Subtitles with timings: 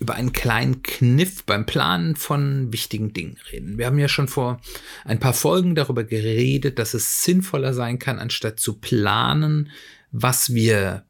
[0.00, 3.78] über einen kleinen Kniff beim Planen von wichtigen Dingen reden.
[3.78, 4.60] Wir haben ja schon vor
[5.04, 9.70] ein paar Folgen darüber geredet, dass es sinnvoller sein kann, anstatt zu planen,
[10.12, 11.04] was wir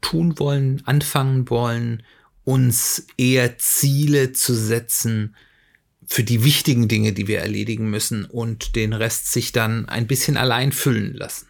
[0.00, 2.02] tun wollen, anfangen wollen,
[2.44, 5.36] uns eher Ziele zu setzen
[6.06, 10.36] für die wichtigen Dinge, die wir erledigen müssen und den Rest sich dann ein bisschen
[10.36, 11.46] allein füllen lassen.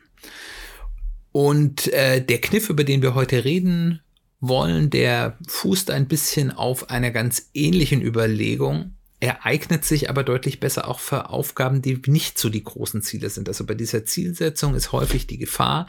[1.32, 4.00] Und äh, der Kniff, über den wir heute reden
[4.40, 8.94] wollen, der fußt ein bisschen auf einer ganz ähnlichen Überlegung.
[9.20, 13.28] Er eignet sich aber deutlich besser auch für Aufgaben, die nicht so die großen Ziele
[13.28, 13.48] sind.
[13.48, 15.86] Also bei dieser Zielsetzung ist häufig die Gefahr,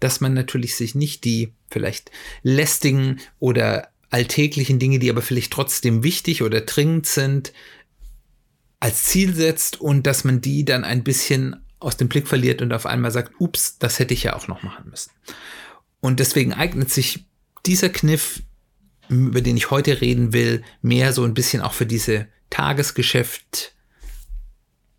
[0.00, 2.10] dass man natürlich sich nicht die vielleicht
[2.42, 7.52] lästigen oder alltäglichen Dinge, die aber vielleicht trotzdem wichtig oder dringend sind,
[8.80, 12.72] als Ziel setzt und dass man die dann ein bisschen aus dem Blick verliert und
[12.72, 15.12] auf einmal sagt, ups, das hätte ich ja auch noch machen müssen.
[16.00, 17.26] Und deswegen eignet sich
[17.66, 18.42] dieser Kniff,
[19.08, 23.74] über den ich heute reden will, mehr so ein bisschen auch für diese Tagesgeschäft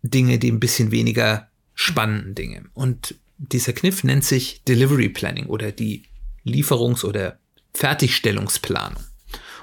[0.02, 2.64] Dinge, die ein bisschen weniger spannenden Dinge.
[2.74, 6.04] Und dieser Kniff nennt sich Delivery Planning oder die
[6.44, 7.38] Lieferungs- oder
[7.74, 9.02] Fertigstellungsplanung.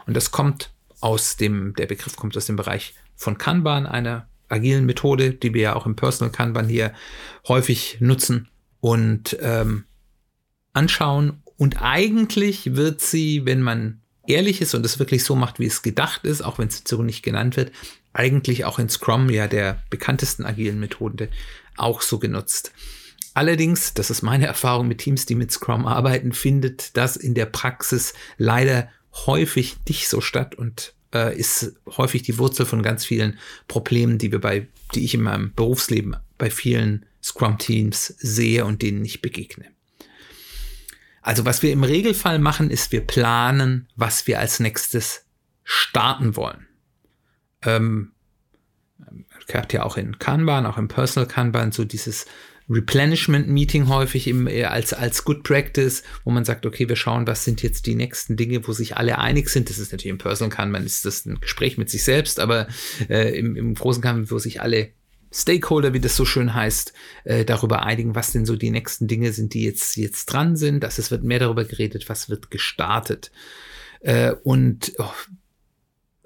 [0.08, 4.86] Und das kommt aus dem, der Begriff kommt aus dem Bereich von Kanban, einer agilen
[4.86, 6.94] Methode, die wir ja auch im Personal Kanban hier
[7.48, 9.86] häufig nutzen und ähm,
[10.74, 15.66] anschauen und eigentlich wird sie, wenn man ehrlich ist und es wirklich so macht, wie
[15.66, 17.74] es gedacht ist, auch wenn es so nicht genannt wird,
[18.14, 21.28] eigentlich auch in Scrum, ja der bekanntesten agilen Methode,
[21.76, 22.72] auch so genutzt.
[23.34, 27.46] Allerdings, das ist meine Erfahrung mit Teams, die mit Scrum arbeiten, findet das in der
[27.46, 28.88] Praxis leider
[29.26, 34.32] häufig nicht so statt und äh, ist häufig die Wurzel von ganz vielen Problemen, die
[34.32, 39.66] wir bei, die ich in meinem Berufsleben bei vielen Scrum-Teams sehe und denen ich begegne.
[41.22, 45.26] Also was wir im Regelfall machen, ist, wir planen, was wir als nächstes
[45.64, 46.68] starten wollen.
[47.64, 48.14] Ähm,
[49.48, 52.26] gehört ja auch in Kanban, auch im Personal Kanban, so dieses
[52.70, 57.44] Replenishment-Meeting häufig im, äh, als, als Good Practice, wo man sagt, okay, wir schauen, was
[57.44, 59.70] sind jetzt die nächsten Dinge, wo sich alle einig sind.
[59.70, 62.68] Das ist natürlich im Personal Kanban, ist das ein Gespräch mit sich selbst, aber
[63.10, 64.92] äh, im, im großen Kanban, wo sich alle
[65.32, 69.32] Stakeholder, wie das so schön heißt, äh, darüber einigen, was denn so die nächsten Dinge
[69.32, 70.84] sind, die jetzt, jetzt dran sind.
[70.84, 73.32] Dass es wird mehr darüber geredet, was wird gestartet.
[74.02, 75.12] Äh, und oh,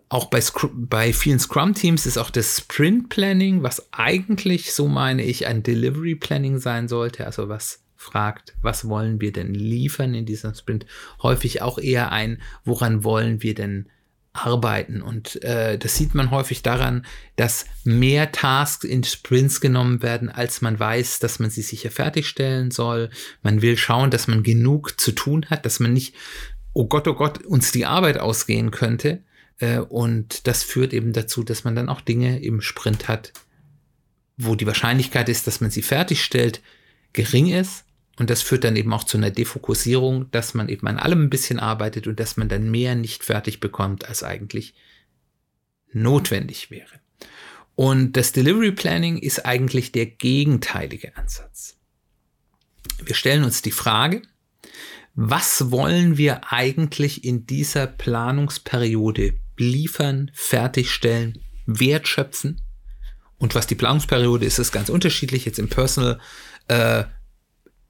[0.09, 0.41] auch bei,
[0.73, 6.87] bei vielen Scrum-Teams ist auch das Sprint-Planning, was eigentlich, so meine ich, ein Delivery-Planning sein
[6.87, 7.25] sollte.
[7.25, 10.85] Also was fragt, was wollen wir denn liefern in diesem Sprint,
[11.23, 13.89] häufig auch eher ein, woran wollen wir denn
[14.33, 15.01] arbeiten.
[15.01, 17.05] Und äh, das sieht man häufig daran,
[17.35, 22.71] dass mehr Tasks in Sprints genommen werden, als man weiß, dass man sie sicher fertigstellen
[22.71, 23.11] soll.
[23.43, 26.15] Man will schauen, dass man genug zu tun hat, dass man nicht,
[26.73, 29.21] oh Gott, oh Gott, uns die Arbeit ausgehen könnte.
[29.59, 33.33] Äh, und das führt eben dazu, dass man dann auch Dinge im Sprint hat,
[34.35, 36.61] wo die Wahrscheinlichkeit ist, dass man sie fertigstellt,
[37.13, 37.85] gering ist
[38.19, 41.29] und das führt dann eben auch zu einer Defokussierung, dass man eben an allem ein
[41.29, 44.75] bisschen arbeitet und dass man dann mehr nicht fertig bekommt, als eigentlich
[45.91, 46.99] notwendig wäre.
[47.75, 51.77] Und das Delivery Planning ist eigentlich der gegenteilige Ansatz.
[53.03, 54.21] Wir stellen uns die Frage,
[55.15, 62.61] was wollen wir eigentlich in dieser Planungsperiode liefern, fertigstellen, wertschöpfen?
[63.37, 65.45] Und was die Planungsperiode ist, ist ganz unterschiedlich.
[65.45, 66.19] Jetzt im Personal
[66.67, 67.03] äh,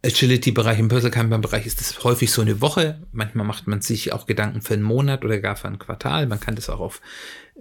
[0.06, 3.02] Agility-Bereich, im Personal Kanban-Bereich ist das häufig so eine Woche.
[3.12, 6.28] Manchmal macht man sich auch Gedanken für einen Monat oder gar für ein Quartal.
[6.28, 7.02] Man kann das auch auf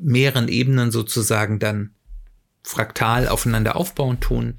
[0.01, 1.95] mehreren Ebenen sozusagen dann
[2.65, 4.59] fraktal aufeinander aufbauen tun.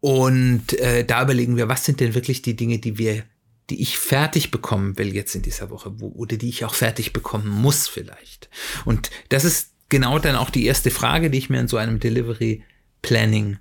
[0.00, 3.22] Und äh, da überlegen wir, was sind denn wirklich die Dinge, die wir,
[3.70, 7.12] die ich fertig bekommen will jetzt in dieser Woche, wo, oder die ich auch fertig
[7.12, 8.48] bekommen muss vielleicht.
[8.84, 12.00] Und das ist genau dann auch die erste Frage, die ich mir in so einem
[12.00, 12.64] Delivery
[13.02, 13.58] Planning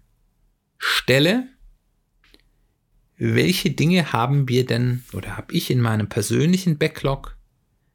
[0.79, 1.47] stelle
[3.17, 7.35] welche Dinge haben wir denn oder habe ich in meinem persönlichen Backlog,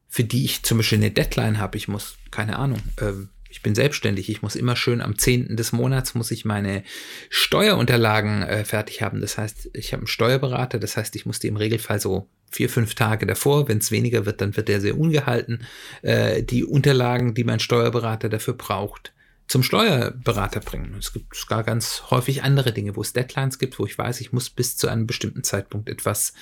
[0.08, 3.12] für die ich zum Beispiel eine Deadline habe, ich muss, keine Ahnung, äh,
[3.52, 5.56] ich bin selbstständig, ich muss immer schön am 10.
[5.56, 6.82] des Monats muss ich meine
[7.28, 9.20] Steuerunterlagen äh, fertig haben.
[9.20, 12.70] Das heißt, ich habe einen Steuerberater, das heißt, ich muss die im Regelfall so vier,
[12.70, 15.66] fünf Tage davor, wenn es weniger wird, dann wird der sehr ungehalten,
[16.00, 19.12] äh, die Unterlagen, die mein Steuerberater dafür braucht,
[19.46, 20.94] zum Steuerberater bringen.
[20.98, 24.32] Es gibt sogar ganz häufig andere Dinge, wo es Deadlines gibt, wo ich weiß, ich
[24.32, 26.32] muss bis zu einem bestimmten Zeitpunkt etwas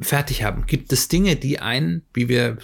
[0.00, 0.66] fertig haben.
[0.66, 2.58] Gibt es Dinge, die einen, wie wir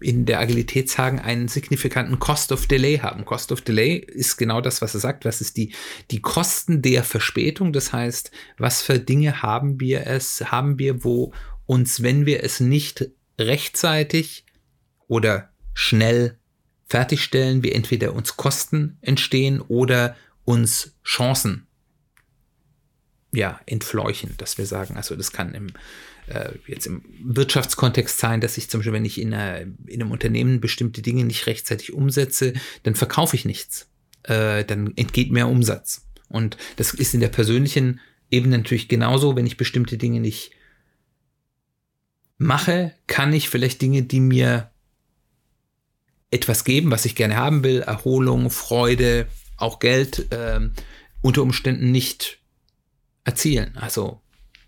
[0.00, 3.24] in der Agilität sagen, einen signifikanten Cost of Delay haben.
[3.24, 5.24] Cost of Delay ist genau das, was er sagt.
[5.24, 5.74] Was ist die,
[6.10, 7.72] die Kosten der Verspätung?
[7.72, 11.32] Das heißt, was für Dinge haben wir es, haben wir, wo
[11.66, 14.46] uns, wenn wir es nicht rechtzeitig
[15.08, 16.37] oder schnell
[16.88, 21.66] fertigstellen, wir entweder uns Kosten entstehen oder uns Chancen
[23.32, 25.68] ja, entfleuchen, dass wir sagen, also das kann im
[26.28, 30.10] äh, jetzt im Wirtschaftskontext sein, dass ich zum Beispiel, wenn ich in, einer, in einem
[30.10, 32.52] Unternehmen bestimmte Dinge nicht rechtzeitig umsetze,
[32.82, 33.88] dann verkaufe ich nichts.
[34.24, 36.06] Äh, dann entgeht mehr Umsatz.
[36.28, 38.00] Und das ist in der persönlichen
[38.30, 40.50] Ebene natürlich genauso, wenn ich bestimmte Dinge nicht
[42.36, 44.70] mache, kann ich vielleicht Dinge, die mir
[46.30, 49.26] etwas geben, was ich gerne haben will, Erholung, Freude,
[49.56, 50.60] auch Geld, äh,
[51.20, 52.38] unter Umständen nicht
[53.24, 53.76] erzielen.
[53.76, 54.20] Also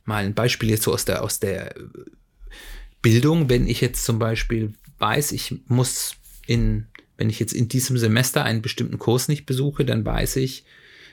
[0.05, 1.75] mal ein Beispiel jetzt so aus der, aus der
[3.03, 6.17] Bildung, wenn ich jetzt zum Beispiel weiß, ich muss
[6.47, 6.87] in,
[7.17, 10.65] wenn ich jetzt in diesem Semester einen bestimmten Kurs nicht besuche, dann weiß ich,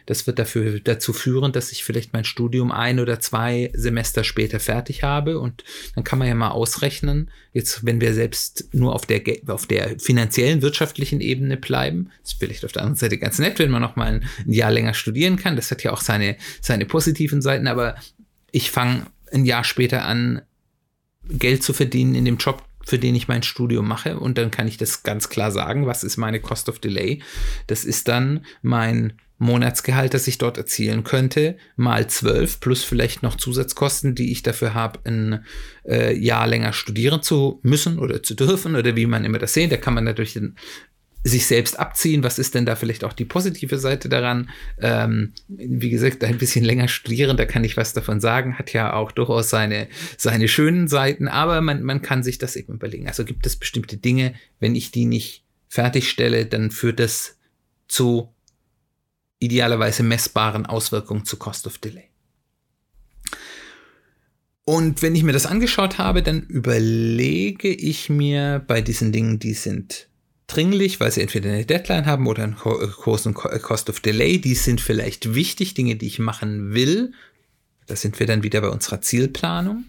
[0.07, 4.59] das wird dafür, dazu führen, dass ich vielleicht mein Studium ein oder zwei Semester später
[4.59, 5.37] fertig habe.
[5.37, 5.65] Und
[5.95, 9.99] dann kann man ja mal ausrechnen, jetzt, wenn wir selbst nur auf der, auf der
[9.99, 13.97] finanziellen, wirtschaftlichen Ebene bleiben, ist vielleicht auf der anderen Seite ganz nett, wenn man noch
[13.97, 15.57] mal ein, ein Jahr länger studieren kann.
[15.57, 17.95] Das hat ja auch seine, seine positiven Seiten, aber
[18.51, 20.41] ich fange ein Jahr später an,
[21.29, 24.17] Geld zu verdienen in dem Job, für den ich mein Studium mache.
[24.17, 27.21] Und dann kann ich das ganz klar sagen, was ist meine Cost of Delay.
[27.67, 33.35] Das ist dann mein Monatsgehalt, das ich dort erzielen könnte, mal zwölf plus vielleicht noch
[33.35, 35.43] Zusatzkosten, die ich dafür habe, ein
[35.85, 39.69] äh, Jahr länger studieren zu müssen oder zu dürfen oder wie man immer das sehen.
[39.69, 40.55] Da kann man natürlich den
[41.23, 42.23] sich selbst abziehen.
[42.23, 44.49] Was ist denn da vielleicht auch die positive Seite daran?
[44.79, 48.93] Ähm, wie gesagt, ein bisschen länger studieren, da kann ich was davon sagen, hat ja
[48.93, 49.87] auch durchaus seine,
[50.17, 53.07] seine schönen Seiten, aber man, man kann sich das eben überlegen.
[53.07, 57.37] Also gibt es bestimmte Dinge, wenn ich die nicht fertigstelle, dann führt das
[57.87, 58.33] zu
[59.39, 62.09] idealerweise messbaren Auswirkungen zu Cost of Delay.
[64.63, 69.53] Und wenn ich mir das angeschaut habe, dann überlege ich mir bei diesen Dingen, die
[69.53, 70.09] sind
[70.47, 74.39] dringlich, weil sie entweder eine Deadline haben oder einen großen Cost of Delay.
[74.39, 77.13] Die sind vielleicht wichtig, Dinge, die ich machen will.
[77.85, 79.85] Da sind wir dann wieder bei unserer Zielplanung.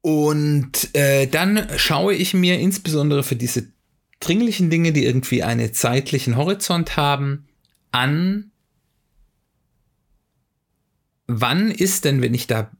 [0.00, 3.68] Und äh, dann schaue ich mir insbesondere für diese
[4.20, 7.46] dringlichen Dinge, die irgendwie einen zeitlichen Horizont haben,
[7.90, 8.50] an,
[11.26, 12.70] wann ist denn, wenn ich da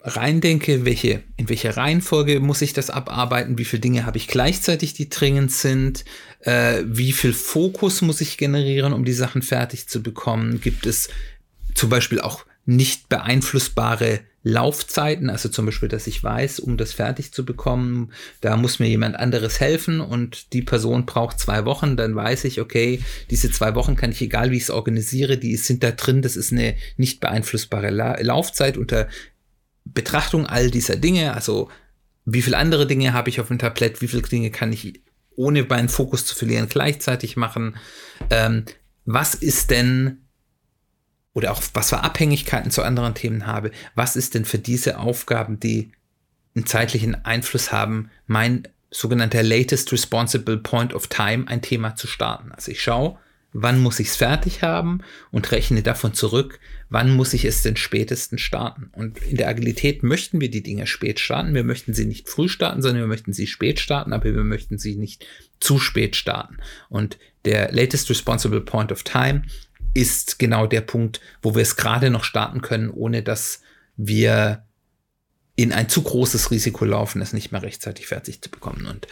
[0.00, 4.94] reindenke, welche, in welcher Reihenfolge muss ich das abarbeiten, wie viele Dinge habe ich gleichzeitig,
[4.94, 6.04] die dringend sind,
[6.40, 11.08] äh, wie viel Fokus muss ich generieren, um die Sachen fertig zu bekommen, gibt es
[11.74, 17.32] zum Beispiel auch nicht beeinflussbare Laufzeiten, also zum Beispiel, dass ich weiß, um das fertig
[17.32, 22.14] zu bekommen, da muss mir jemand anderes helfen und die Person braucht zwei Wochen, dann
[22.14, 25.82] weiß ich, okay, diese zwei Wochen kann ich, egal wie ich es organisiere, die sind
[25.82, 29.08] da drin, das ist eine nicht beeinflussbare La Laufzeit unter
[29.92, 31.70] Betrachtung all dieser Dinge, also
[32.24, 35.02] wie viele andere Dinge habe ich auf dem Tablett, wie viele Dinge kann ich
[35.34, 37.76] ohne meinen Fokus zu verlieren gleichzeitig machen,
[38.30, 38.64] ähm,
[39.04, 40.18] was ist denn
[41.32, 45.60] oder auch was für Abhängigkeiten zu anderen Themen habe, was ist denn für diese Aufgaben,
[45.60, 45.92] die
[46.56, 52.50] einen zeitlichen Einfluss haben, mein sogenannter latest responsible point of time ein Thema zu starten.
[52.52, 53.18] Also ich schaue,
[53.52, 55.00] wann muss ich es fertig haben
[55.30, 58.90] und rechne davon zurück, wann muss ich es denn spätestens starten.
[58.92, 61.54] Und in der Agilität möchten wir die Dinge spät starten.
[61.54, 64.78] Wir möchten sie nicht früh starten, sondern wir möchten sie spät starten, aber wir möchten
[64.78, 65.26] sie nicht
[65.60, 66.58] zu spät starten.
[66.88, 69.42] Und der latest responsible point of time
[69.94, 73.62] ist genau der Punkt, wo wir es gerade noch starten können, ohne dass
[73.96, 74.64] wir
[75.56, 78.86] in ein zu großes Risiko laufen, es nicht mehr rechtzeitig fertig zu bekommen.
[78.86, 79.08] Und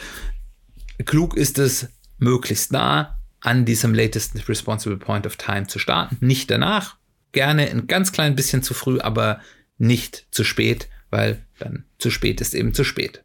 [1.05, 1.89] klug ist es,
[2.19, 6.17] möglichst nah an diesem latest responsible point of time zu starten.
[6.21, 6.97] Nicht danach,
[7.33, 9.41] gerne ein ganz klein bisschen zu früh, aber
[9.79, 13.23] nicht zu spät, weil dann zu spät ist eben zu spät.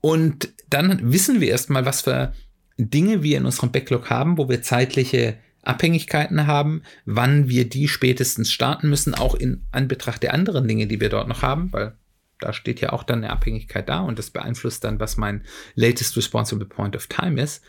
[0.00, 2.34] Und dann wissen wir erstmal, was für
[2.76, 8.52] Dinge wir in unserem Backlog haben, wo wir zeitliche Abhängigkeiten haben, wann wir die spätestens
[8.52, 11.96] starten müssen, auch in Anbetracht der anderen Dinge, die wir dort noch haben, weil
[12.40, 15.44] Da steht ja auch dann eine Abhängigkeit da und das beeinflusst dann, was mein
[15.74, 17.64] latest responsible point of time ist.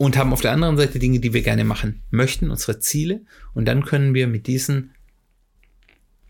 [0.00, 3.20] Und haben auf der anderen Seite Dinge, die wir gerne machen möchten, unsere Ziele.
[3.52, 4.94] Und dann können wir mit diesen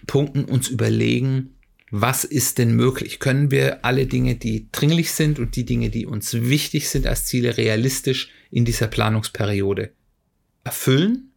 [0.09, 1.51] Punkten uns überlegen,
[1.93, 3.21] was ist denn möglich?
[3.21, 7.27] Können wir alle Dinge, die dringlich sind und die Dinge, die uns wichtig sind als
[7.27, 9.93] Ziele, realistisch in dieser Planungsperiode
[10.65, 11.31] erfüllen?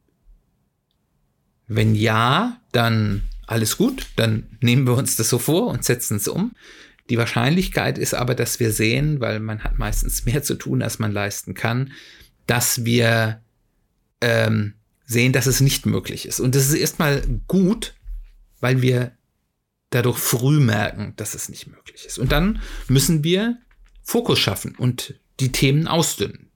[1.67, 6.27] Wenn ja, dann alles gut, dann nehmen wir uns das so vor und setzen es
[6.27, 6.53] um.
[7.11, 10.97] Die Wahrscheinlichkeit ist aber, dass wir sehen, weil man hat meistens mehr zu tun, als
[10.97, 11.91] man leisten kann,
[12.47, 13.41] dass wir
[14.21, 14.73] ähm,
[15.05, 16.39] sehen, dass es nicht möglich ist.
[16.39, 17.93] Und das ist erstmal gut,
[18.59, 19.11] weil wir
[19.89, 22.17] dadurch früh merken, dass es nicht möglich ist.
[22.17, 23.57] Und dann müssen wir
[24.01, 26.49] Fokus schaffen und die Themen ausdünnen.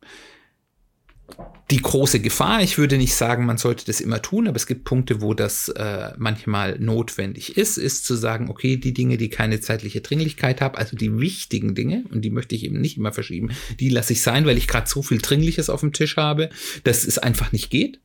[1.69, 4.86] Die große Gefahr, ich würde nicht sagen, man sollte das immer tun, aber es gibt
[4.86, 9.60] Punkte, wo das äh, manchmal notwendig ist, ist zu sagen, okay, die Dinge, die keine
[9.60, 13.51] zeitliche Dringlichkeit haben, also die wichtigen Dinge, und die möchte ich eben nicht immer verschieben,
[13.81, 16.50] die lasse ich sein, weil ich gerade so viel Dringliches auf dem Tisch habe,
[16.86, 18.00] dass es einfach nicht geht.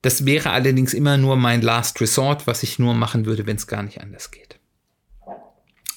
[0.00, 3.66] Das wäre allerdings immer nur mein Last Resort, was ich nur machen würde, wenn es
[3.66, 4.58] gar nicht anders geht.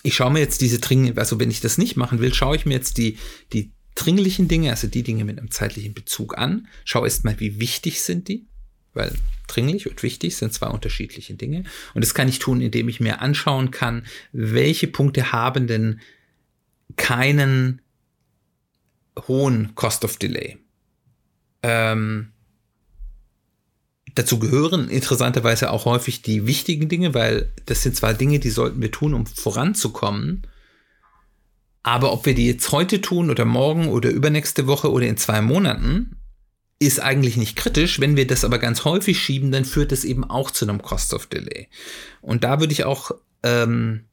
[0.05, 2.65] Ich schaue mir jetzt diese dringenden, also wenn ich das nicht machen will, schaue ich
[2.65, 3.17] mir jetzt die,
[3.53, 8.01] die dringlichen Dinge, also die Dinge mit einem zeitlichen Bezug an, schaue erstmal, wie wichtig
[8.01, 8.45] sind die,
[8.93, 9.13] weil
[9.47, 11.63] dringlich und wichtig sind zwei unterschiedliche Dinge.
[11.93, 16.01] Und das kann ich tun, indem ich mir anschauen kann, welche Punkte haben denn
[16.95, 17.81] keinen
[19.27, 20.57] hohen Cost of Delay.
[21.61, 22.33] Ähm,
[24.15, 28.81] Dazu gehören interessanterweise auch häufig die wichtigen Dinge, weil das sind zwar Dinge, die sollten
[28.81, 30.45] wir tun, um voranzukommen.
[31.83, 35.41] Aber ob wir die jetzt heute tun oder morgen oder übernächste Woche oder in zwei
[35.41, 36.15] Monaten,
[36.79, 37.99] ist eigentlich nicht kritisch.
[37.99, 41.13] Wenn wir das aber ganz häufig schieben, dann führt das eben auch zu einem Cost
[41.13, 41.67] of Delay.
[42.21, 43.11] Und da würde ich auch
[43.43, 44.05] ähm,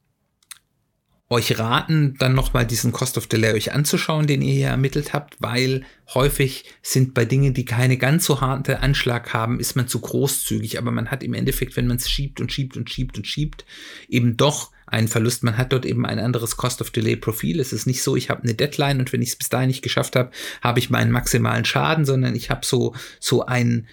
[1.31, 5.37] euch raten, dann nochmal diesen Cost of Delay euch anzuschauen, den ihr hier ermittelt habt,
[5.39, 10.01] weil häufig sind bei Dingen, die keine ganz so harte Anschlag haben, ist man zu
[10.01, 13.27] großzügig, aber man hat im Endeffekt, wenn man es schiebt und schiebt und schiebt und
[13.27, 13.65] schiebt,
[14.09, 15.43] eben doch einen Verlust.
[15.43, 17.59] Man hat dort eben ein anderes Cost of Delay Profil.
[17.59, 19.81] Es ist nicht so, ich habe eine Deadline und wenn ich es bis dahin nicht
[19.81, 20.31] geschafft habe,
[20.61, 23.87] habe ich meinen maximalen Schaden, sondern ich habe so so ein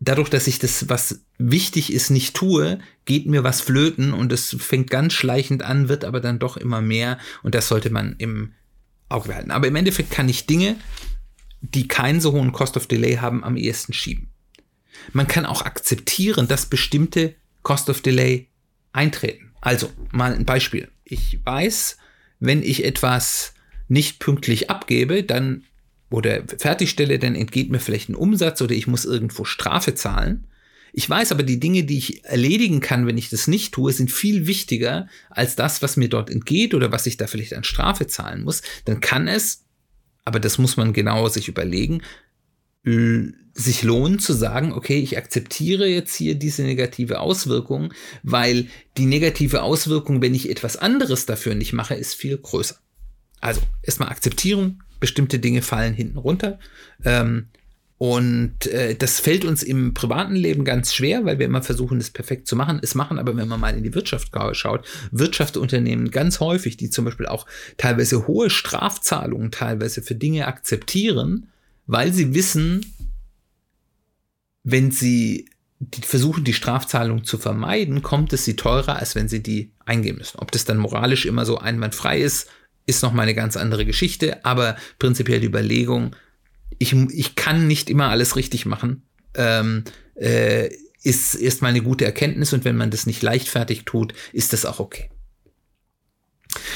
[0.00, 4.56] dadurch, dass ich das, was wichtig ist, nicht tue, geht mir was flöten und es
[4.58, 8.52] fängt ganz schleichend an, wird aber dann doch immer mehr und das sollte man im
[9.08, 9.50] Auge behalten.
[9.50, 10.76] Aber im Endeffekt kann ich Dinge,
[11.60, 14.28] die keinen so hohen Cost of Delay haben, am ehesten schieben.
[15.12, 18.48] Man kann auch akzeptieren, dass bestimmte Cost of Delay
[18.92, 19.52] eintreten.
[19.64, 20.88] Also, mal ein Beispiel.
[21.04, 21.96] Ich weiß,
[22.38, 23.54] wenn ich etwas
[23.88, 25.64] nicht pünktlich abgebe, dann
[26.10, 30.46] oder fertigstelle, dann entgeht mir vielleicht ein Umsatz oder ich muss irgendwo Strafe zahlen.
[30.92, 34.12] Ich weiß aber, die Dinge, die ich erledigen kann, wenn ich das nicht tue, sind
[34.12, 38.06] viel wichtiger als das, was mir dort entgeht oder was ich da vielleicht an Strafe
[38.06, 38.62] zahlen muss.
[38.84, 39.64] Dann kann es,
[40.26, 42.02] aber das muss man genauer sich überlegen,
[43.54, 49.62] sich lohnen zu sagen, okay, ich akzeptiere jetzt hier diese negative Auswirkung, weil die negative
[49.62, 52.76] Auswirkung, wenn ich etwas anderes dafür nicht mache, ist viel größer.
[53.40, 56.58] Also erstmal Akzeptierung, bestimmte Dinge fallen hinten runter.
[57.04, 57.46] Ähm,
[57.96, 62.10] und äh, das fällt uns im privaten Leben ganz schwer, weil wir immer versuchen, das
[62.10, 62.80] perfekt zu machen.
[62.82, 67.04] Es machen aber, wenn man mal in die Wirtschaft schaut, Wirtschaftsunternehmen ganz häufig, die zum
[67.04, 71.46] Beispiel auch teilweise hohe Strafzahlungen teilweise für Dinge akzeptieren,
[71.86, 72.84] weil sie wissen,
[74.62, 75.48] wenn sie
[75.80, 80.16] die versuchen, die Strafzahlung zu vermeiden, kommt es sie teurer, als wenn sie die eingehen
[80.16, 80.38] müssen.
[80.38, 82.48] Ob das dann moralisch immer so einwandfrei ist,
[82.86, 86.16] ist noch mal eine ganz andere Geschichte, aber prinzipiell die Überlegung,
[86.78, 89.02] ich, ich kann nicht immer alles richtig machen,
[89.34, 90.70] ähm, äh,
[91.02, 94.80] ist erstmal eine gute Erkenntnis und wenn man das nicht leichtfertig tut, ist das auch
[94.80, 95.10] okay.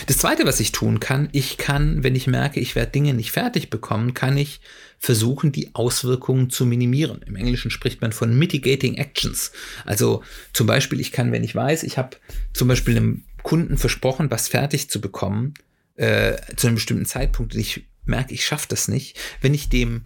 [0.07, 3.33] Das zweite, was ich tun kann, ich kann, wenn ich merke, ich werde Dinge nicht
[3.33, 4.61] fertig bekommen, kann ich
[4.99, 7.23] versuchen, die Auswirkungen zu minimieren.
[7.23, 9.53] Im Englischen spricht man von mitigating actions.
[9.85, 12.17] Also zum Beispiel, ich kann, wenn ich weiß, ich habe
[12.53, 15.55] zum Beispiel einem Kunden versprochen, was fertig zu bekommen,
[15.95, 20.03] äh, zu einem bestimmten Zeitpunkt und ich merke, ich schaffe das nicht, wenn ich dem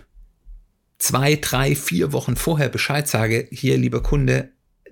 [0.98, 4.50] zwei, drei, vier Wochen vorher Bescheid sage, hier, lieber Kunde,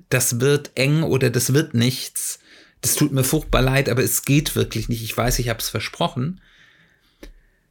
[0.09, 2.40] das wird eng oder das wird nichts,
[2.80, 5.68] das tut mir furchtbar leid, aber es geht wirklich nicht, ich weiß, ich habe es
[5.68, 6.40] versprochen,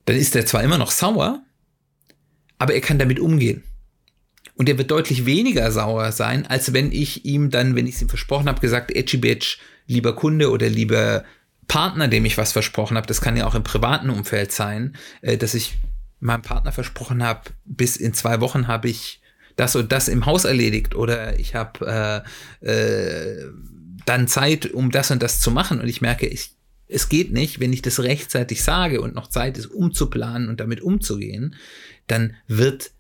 [0.06, 1.42] dann ist er zwar immer noch sauer,
[2.58, 3.64] aber er kann damit umgehen.
[4.56, 8.02] Und er wird deutlich weniger sauer sein, als wenn ich ihm dann, wenn ich es
[8.02, 11.24] ihm versprochen habe, gesagt, Edgy Bitch, lieber Kunde oder lieber
[11.68, 15.38] Partner, dem ich was versprochen habe, das kann ja auch im privaten Umfeld sein, äh,
[15.38, 15.78] dass ich
[16.20, 19.22] meinem Partner versprochen habe, bis in zwei Wochen habe ich
[19.56, 22.24] das und das im Haus erledigt oder ich habe
[22.62, 23.46] äh, äh,
[24.10, 26.52] dann Zeit, um das und das zu machen und ich merke, ich,
[26.88, 30.82] es geht nicht, wenn ich das rechtzeitig sage und noch Zeit ist, umzuplanen und damit
[30.82, 31.56] umzugehen,
[32.08, 32.92] dann wird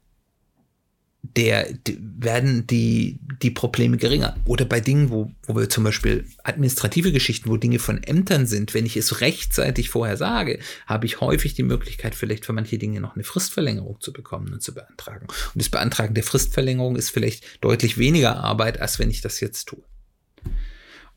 [1.23, 4.37] der, werden die, die Probleme geringer.
[4.45, 8.75] Oder bei Dingen, wo, wo wir zum Beispiel administrative Geschichten, wo Dinge von Ämtern sind,
[8.75, 13.01] wenn ich es rechtzeitig vorher sage, habe ich häufig die Möglichkeit, vielleicht für manche Dinge
[13.01, 15.25] noch eine Fristverlängerung zu bekommen und zu beantragen.
[15.25, 19.67] Und das Beantragen der Fristverlängerung ist vielleicht deutlich weniger Arbeit, als wenn ich das jetzt
[19.69, 19.83] tue.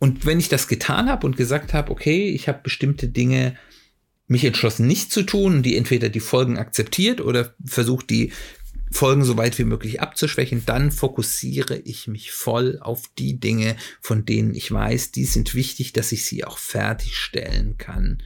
[0.03, 3.57] Und wenn ich das getan habe und gesagt habe, okay, ich habe bestimmte Dinge
[4.27, 8.33] mich entschlossen nicht zu tun, die entweder die Folgen akzeptiert oder versucht, die
[8.91, 14.25] Folgen so weit wie möglich abzuschwächen, dann fokussiere ich mich voll auf die Dinge, von
[14.25, 18.25] denen ich weiß, die sind wichtig, dass ich sie auch fertigstellen kann,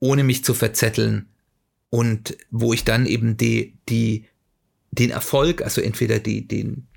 [0.00, 1.28] ohne mich zu verzetteln
[1.90, 4.24] und wo ich dann eben die, die,
[4.90, 6.88] den Erfolg, also entweder die, den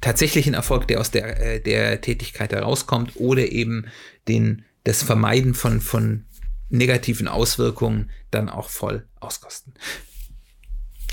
[0.00, 3.86] tatsächlichen Erfolg, der aus der, äh, der Tätigkeit herauskommt, oder eben
[4.28, 6.24] den, das Vermeiden von, von
[6.68, 9.74] negativen Auswirkungen dann auch voll auskosten.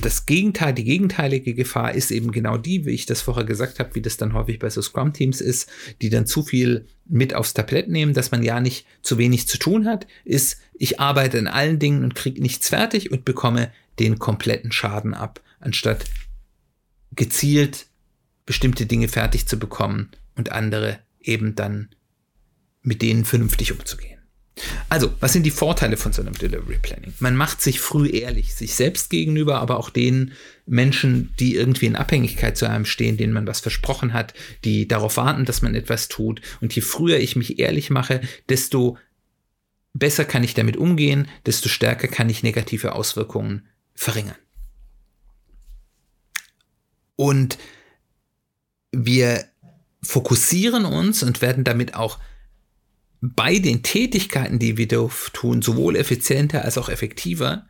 [0.01, 3.95] Das Gegenteil, die gegenteilige Gefahr ist eben genau die, wie ich das vorher gesagt habe,
[3.95, 5.69] wie das dann häufig bei so Scrum-Teams ist,
[6.03, 9.57] die dann zu viel mit aufs Tablett nehmen, dass man ja nicht zu wenig zu
[9.57, 14.19] tun hat, ist, ich arbeite in allen Dingen und kriege nichts fertig und bekomme den
[14.19, 16.05] kompletten Schaden ab, anstatt
[17.13, 17.87] gezielt
[18.47, 21.89] bestimmte Dinge fertig zu bekommen und andere eben dann
[22.81, 24.17] mit denen vernünftig umzugehen.
[24.89, 27.13] Also, was sind die Vorteile von so einem Delivery Planning?
[27.19, 30.31] Man macht sich früh ehrlich, sich selbst gegenüber, aber auch den
[30.65, 35.17] Menschen, die irgendwie in Abhängigkeit zu einem stehen, denen man was versprochen hat, die darauf
[35.17, 36.41] warten, dass man etwas tut.
[36.59, 38.97] Und je früher ich mich ehrlich mache, desto
[39.93, 44.37] besser kann ich damit umgehen, desto stärker kann ich negative Auswirkungen verringern.
[47.15, 47.59] Und
[48.91, 49.45] wir
[50.01, 52.19] fokussieren uns und werden damit auch
[53.21, 54.87] bei den Tätigkeiten, die wir
[55.33, 57.65] tun, sowohl effizienter als auch effektiver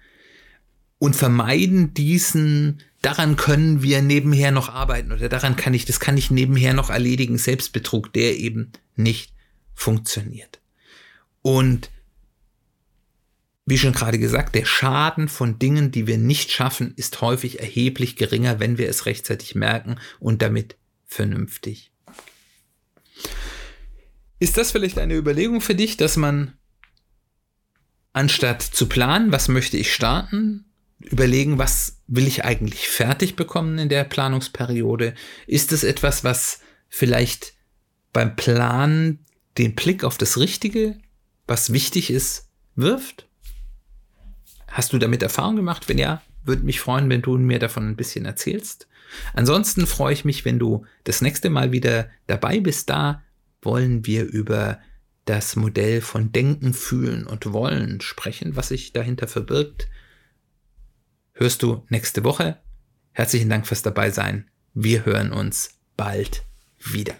[0.99, 6.17] und vermeiden diesen, daran können wir nebenher noch arbeiten oder daran kann ich, das kann
[6.17, 9.33] ich nebenher noch erledigen, Selbstbetrug, der eben nicht
[9.73, 10.59] funktioniert.
[11.41, 11.91] Und
[13.65, 18.15] wie schon gerade gesagt, der Schaden von Dingen, die wir nicht schaffen, ist häufig erheblich
[18.15, 20.77] geringer, wenn wir es rechtzeitig merken und damit
[21.07, 21.91] vernünftig
[24.39, 26.53] ist das vielleicht eine Überlegung für dich, dass man
[28.13, 30.65] anstatt zu planen, was möchte ich starten,
[30.99, 35.13] überlegen, was will ich eigentlich fertig bekommen in der Planungsperiode?
[35.45, 37.53] Ist es etwas, was vielleicht
[38.13, 39.19] beim Planen
[39.57, 40.97] den Blick auf das Richtige,
[41.45, 43.27] was wichtig ist, wirft?
[44.67, 45.87] Hast du damit Erfahrung gemacht?
[45.89, 48.87] Wenn ja, würde mich freuen, wenn du mir davon ein bisschen erzählst.
[49.33, 53.23] Ansonsten freue ich mich, wenn du das nächste Mal wieder dabei bist, da
[53.61, 54.79] wollen wir über
[55.25, 59.89] das Modell von Denken, Fühlen und Wollen sprechen, was sich dahinter verbirgt.
[61.33, 62.57] Hörst du nächste Woche.
[63.11, 64.49] Herzlichen Dank fürs Dabeisein.
[64.73, 66.43] Wir hören uns bald
[66.79, 67.15] wieder.